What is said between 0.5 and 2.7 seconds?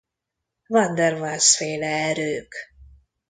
Van der Waals-féle erők.